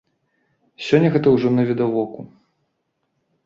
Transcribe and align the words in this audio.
Сёння 0.85 1.11
гэта 1.19 1.27
ўжо 1.35 1.47
навідавоку. 1.59 2.21